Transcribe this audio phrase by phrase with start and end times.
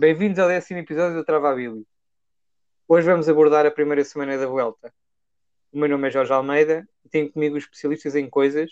[0.00, 1.86] Bem-vindos ao décimo episódio do Travabilly.
[2.88, 4.90] Hoje vamos abordar a primeira semana da Vuelta.
[5.70, 8.70] O meu nome é Jorge Almeida e tenho comigo os especialistas em coisas,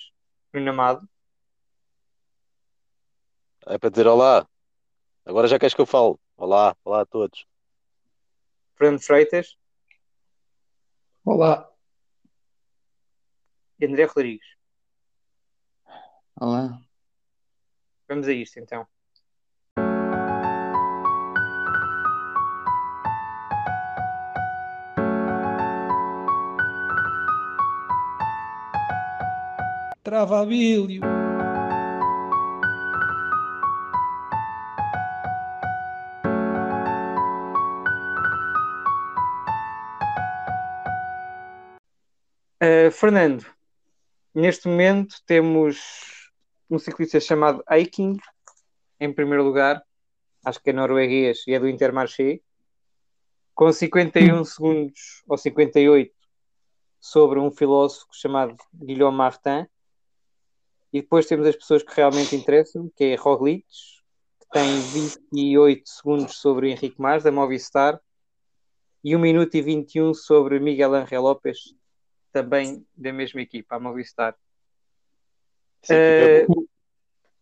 [0.51, 1.07] Bruno Amado,
[3.67, 4.49] É para dizer olá.
[5.27, 6.17] Agora já queres que eu fale.
[6.35, 7.47] Olá, olá a todos.
[8.75, 9.55] Fernando Freitas
[11.27, 11.71] Olá.
[13.79, 14.47] e André Rodrigues.
[16.41, 16.81] Olá.
[18.09, 18.89] Vamos a isto então.
[30.09, 31.03] Travabilho.
[42.57, 43.45] Uh, Fernando,
[44.35, 46.33] neste momento temos
[46.71, 48.17] um ciclista chamado Aiking
[48.99, 49.83] em primeiro lugar,
[50.43, 52.41] acho que é norueguês e é do Intermarché,
[53.55, 56.11] com 51 segundos ou 58
[56.99, 59.67] sobre um filósofo chamado Guilherme Martin.
[60.93, 63.67] E depois temos as pessoas que realmente interessam, que é Roglic,
[64.41, 68.01] que tem 28 segundos sobre Henrique Mas, da Movistar,
[69.05, 71.75] e 1 minuto e 21 sobre Miguel Angel Lopes,
[72.33, 74.35] também da mesma equipa, a Movistar.
[76.47, 76.67] Boa.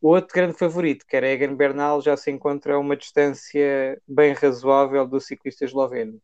[0.01, 4.33] o outro grande favorito, que era Egan Bernal, já se encontra a uma distância bem
[4.33, 6.21] razoável do ciclista esloveno.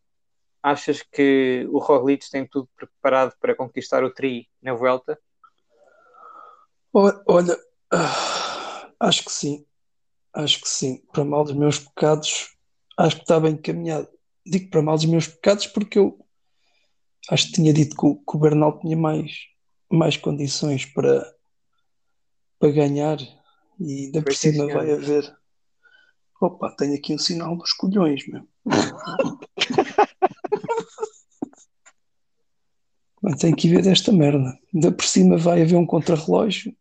[0.62, 5.18] Achas que o Roglic tem tudo preparado para conquistar o Tri na Vuelta?
[6.92, 7.58] Olha,
[7.90, 9.64] ah, acho que sim.
[10.34, 11.02] Acho que sim.
[11.12, 12.54] Para mal dos meus pecados,
[12.98, 14.08] acho que está bem encaminhado.
[14.44, 16.18] Digo para mal dos meus pecados porque eu
[17.30, 19.32] acho que tinha dito que o, que o Bernal tinha mais,
[19.90, 21.24] mais condições para,
[22.58, 23.18] para ganhar
[23.78, 25.34] e ainda por cima vai haver.
[26.40, 28.46] Opa, tenho aqui um sinal dos colhões, meu.
[33.22, 34.58] Mas tenho que ir ver desta merda.
[34.74, 36.76] Ainda por cima vai haver um contrarrelógio,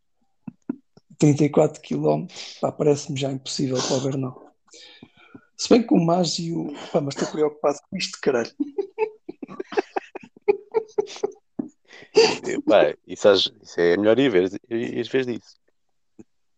[1.21, 2.25] 34 km.
[2.59, 4.51] Pá, parece-me já impossível para o Bernal.
[5.55, 6.73] Se bem que o Mas e o.
[6.91, 8.51] Pá, mas estou preocupado com isto, caralho.
[12.65, 15.55] Pá, isso, isso é melhor ir ver, ir ver disso.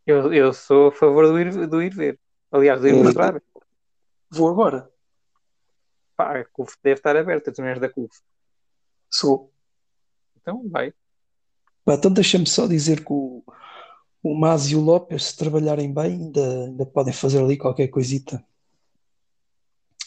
[0.07, 2.17] Eu, eu sou a favor do ir, do ir ver.
[2.49, 3.03] Aliás, do ir Hum.
[3.03, 3.41] mostrar.
[4.31, 4.89] Vou agora.
[6.15, 8.17] Pá, a CUF deve estar aberta, tu não és da CUF.
[9.09, 9.51] Sou.
[10.37, 10.93] Então, vai.
[11.83, 13.43] Pá, então deixa-me só dizer que o,
[14.23, 18.43] o Mas e o Lopes, se trabalharem bem, ainda, ainda podem fazer ali qualquer coisita.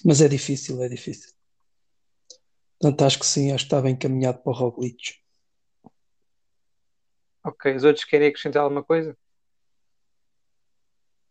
[0.02, 1.34] Mas é difícil, é difícil.
[2.80, 5.20] Portanto, acho que sim, acho que está bem encaminhado para o Roglic.
[7.44, 9.16] Ok, os outros querem acrescentar alguma coisa?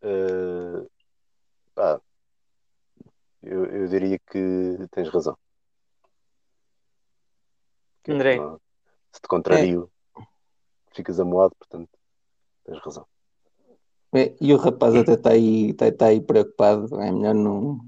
[0.02, 0.88] Eh,
[1.74, 2.00] pá,
[3.42, 5.38] eu, eu diria que tens razão.
[8.08, 8.38] André.
[9.12, 9.92] se te contrario,
[10.94, 11.95] ficas amoado, portanto,
[12.66, 13.06] tens razão.
[14.14, 17.80] É, e o rapaz até está aí, tá, tá aí preocupado, é melhor não,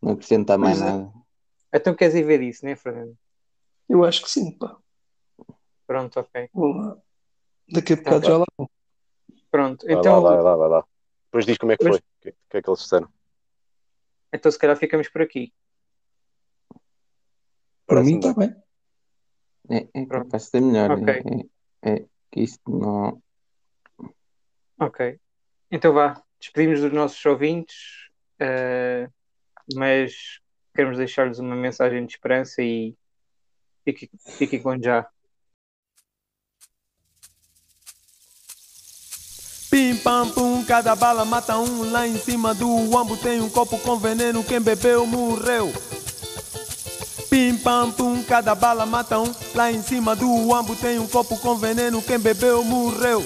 [0.00, 0.92] não acrescentar mais Pois é.
[0.96, 1.12] nada.
[1.74, 3.16] Então queres ir ver isso, né, Fernando?
[3.88, 4.76] Eu acho que sim, pá.
[5.86, 6.48] Pronto, ok.
[6.52, 6.96] Vou lá.
[7.70, 8.70] Daqui a bocado já lá vou.
[9.50, 10.84] Pronto, Vai então, lá, vai lá, vai lá.
[11.26, 13.08] Depois diz como é que Pois- foi, o que, que é que eles disseram.
[14.32, 15.52] então se calhar ficamos por aqui.
[17.86, 18.54] Para mim está bem.
[19.70, 20.24] É, é Pronto.
[20.24, 20.90] capaz de ser melhor.
[20.92, 21.22] Ok.
[21.82, 23.22] É, é que isto não.
[24.78, 25.18] Ok.
[25.70, 28.08] Então vá, despedimos dos nossos ouvintes,
[28.38, 29.08] eh,
[29.74, 30.40] mas
[30.74, 32.96] queremos deixar-lhes uma mensagem de esperança e
[33.84, 35.08] fiquem, fiquem com já.
[39.70, 41.90] Pim pam pum, cada bala mata um.
[41.90, 44.42] Lá em cima do ambo tem um copo com veneno.
[44.42, 45.70] Quem bebeu morreu.
[47.28, 49.30] Pim pam pum, cada bala mata um.
[49.54, 52.00] Lá em cima do ambo tem um copo com veneno.
[52.00, 53.22] Quem bebeu morreu.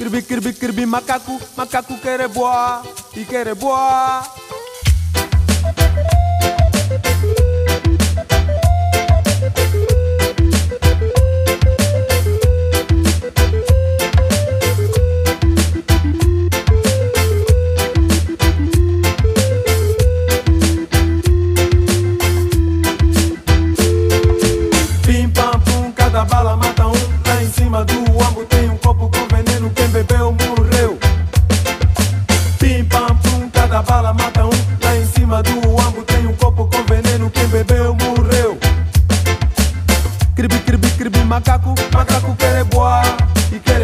[0.00, 2.82] Kirbi, kirbi, kirbi, macaco, macaco quer boa
[3.14, 4.22] e quer boa.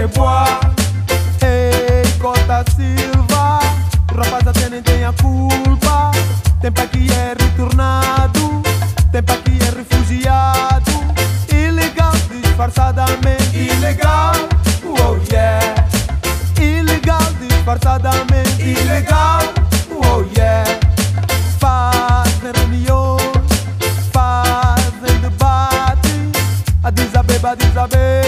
[0.08, 0.61] Boa.
[1.43, 3.58] Ei, Cota Silva,
[4.12, 6.11] o rapaz até nem tem culpa.
[6.61, 8.62] Tempo aqui é retornado,
[9.12, 10.93] tempo aqui é refugiado.
[11.53, 13.56] Ilegal, disfarçadamente.
[13.56, 14.32] Ilegal,
[14.85, 15.75] oh yeah.
[16.61, 18.62] Ilegal, disfarçadamente.
[18.62, 19.43] Ilegal,
[19.91, 20.64] oh yeah.
[21.58, 23.23] Fazem reuniões,
[24.12, 26.31] fazem debate.
[26.82, 28.25] A desabeba, desabeba.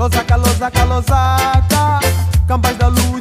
[0.00, 2.00] Losaca, losaca, losaca.
[2.48, 3.19] Cambais da luz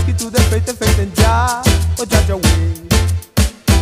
[0.00, 1.62] o que tudo é feito, é feito em Jah,
[1.98, 2.88] oh Jah Jah Way.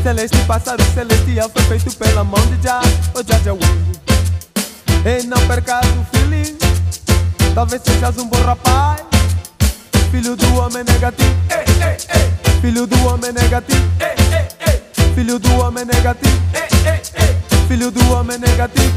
[0.03, 2.81] Celeste pássaro celestial foi feito pela mão de Jah,
[3.15, 5.21] oh Jah Jah Way.
[5.21, 6.57] E não percas o feeling,
[7.55, 9.03] talvez sejas um bom rapaz.
[10.11, 12.61] Filho do homem negativo, eh, eh, eh.
[12.61, 14.83] Filho do homem negativo, eh, eh, eh.
[15.15, 17.37] Filho do homem negativo, eh, eh, eh.
[17.69, 18.93] Filho do homem negativo,